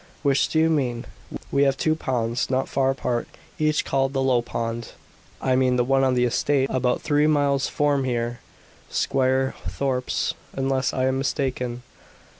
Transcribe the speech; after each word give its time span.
"Which 0.23 0.47
do 0.47 0.57
you 0.57 0.71
mean? 0.71 1.05
We 1.51 1.61
have 1.61 1.77
two 1.77 1.93
ponds 1.95 2.49
not 2.49 2.67
far 2.67 2.89
apart, 2.89 3.27
each 3.59 3.85
called 3.85 4.13
the 4.13 4.21
'Low 4.23 4.41
Pond'." 4.41 4.93
"I 5.39 5.55
mean 5.55 5.75
the 5.75 5.83
one 5.83 6.03
on 6.03 6.15
an 6.17 6.23
estate 6.23 6.67
about 6.71 7.03
three 7.03 7.27
miles 7.27 7.67
from 7.67 8.03
here 8.05 8.39
Squire 8.89 9.53
Thorpe's, 9.67 10.33
unless 10.55 10.91
I 10.91 11.05
am 11.05 11.19
mistaken." 11.19 11.83